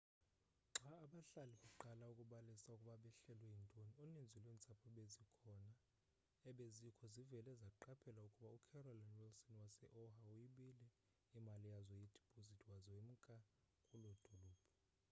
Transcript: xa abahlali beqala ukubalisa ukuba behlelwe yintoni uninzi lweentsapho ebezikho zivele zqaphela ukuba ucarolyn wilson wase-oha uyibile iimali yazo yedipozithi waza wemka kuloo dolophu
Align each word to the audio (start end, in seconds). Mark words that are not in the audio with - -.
xa 0.71 0.77
abahlali 0.83 1.07
beqala 1.61 2.05
ukubalisa 2.11 2.67
ukuba 2.75 2.93
behlelwe 3.03 3.49
yintoni 3.55 3.93
uninzi 4.03 4.37
lweentsapho 4.39 4.85
ebezikho 6.49 7.03
zivele 7.13 7.51
zqaphela 7.73 8.21
ukuba 8.27 8.49
ucarolyn 8.57 9.15
wilson 9.21 9.55
wase-oha 9.61 10.21
uyibile 10.31 10.87
iimali 11.35 11.67
yazo 11.73 11.93
yedipozithi 12.01 12.65
waza 12.73 12.89
wemka 12.97 13.35
kuloo 13.87 14.17
dolophu 14.23 14.65